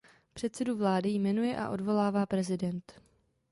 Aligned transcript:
Předsedu 0.33 0.77
vlády 0.77 1.09
jmenuje 1.09 1.57
a 1.57 1.69
odvolává 1.69 2.25
prezident. 2.25 2.93